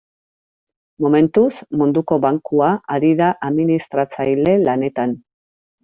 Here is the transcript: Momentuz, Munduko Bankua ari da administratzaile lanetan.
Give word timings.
Momentuz, 1.05 1.51
Munduko 1.83 2.19
Bankua 2.25 2.73
ari 2.97 3.15
da 3.23 3.31
administratzaile 3.53 4.61
lanetan. 4.67 5.19